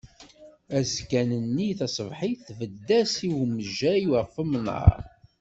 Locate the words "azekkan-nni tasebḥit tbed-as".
0.77-3.13